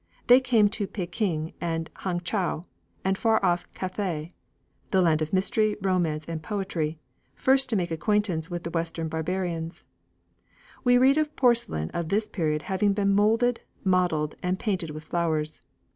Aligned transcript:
They 0.25 0.39
came 0.39 0.67
to 0.69 0.87
Pekin 0.87 1.53
and 1.61 1.91
Hang 1.97 2.21
chow; 2.21 2.65
and 3.05 3.15
far 3.15 3.39
off 3.45 3.71
Cathay, 3.75 4.33
the 4.89 4.99
land 4.99 5.21
of 5.21 5.31
mystery, 5.31 5.75
romance, 5.79 6.25
and 6.25 6.41
poetry, 6.41 6.97
first 7.35 7.75
made 7.75 7.91
acquaintance 7.91 8.49
with 8.49 8.63
the 8.63 8.71
Western 8.71 9.09
barbarians. 9.09 9.83
We 10.83 10.97
read 10.97 11.19
of 11.19 11.35
porcelain 11.35 11.91
of 11.91 12.09
this 12.09 12.27
period 12.27 12.63
having 12.63 12.93
been 12.93 13.13
moulded, 13.13 13.61
modelled, 13.83 14.33
and 14.41 14.57
painted 14.57 14.89
with 14.89 15.03
flowers. 15.03 15.61